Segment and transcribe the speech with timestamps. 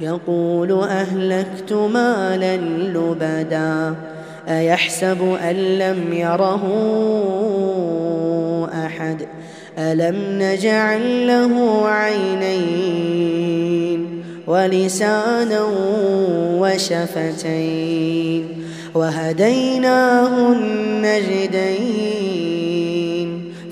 [0.00, 3.94] يقول أهلكت مالا لبدا
[4.48, 6.64] أيحسب أن لم يره
[8.86, 9.26] أحد
[9.78, 13.30] ألم نجعل له عينين
[14.46, 15.66] ولسانا
[16.58, 17.90] وشفتين
[18.94, 21.90] وهديناه النجدين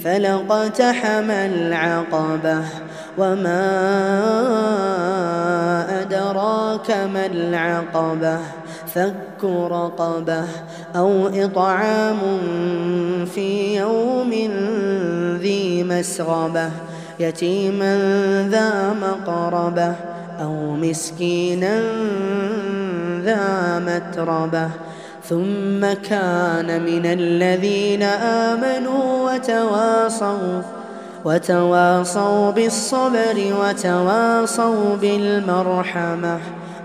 [0.04, 2.64] فلقتحم العقبة
[3.18, 4.37] وما
[6.90, 8.38] ما العقبة
[8.94, 10.44] فك رقبة
[10.96, 12.18] أو إطعام
[13.34, 14.30] في يوم
[15.40, 16.70] ذي مسغبة
[17.20, 17.98] يتيما
[18.50, 19.94] ذا مقربة
[20.40, 21.80] أو مسكينا
[23.24, 24.68] ذا متربة.
[25.28, 30.62] ثم كان من الذين آمنوا وتواصوا
[31.24, 36.38] وتواصوا بالصبر وتواصوا بالمرحمة.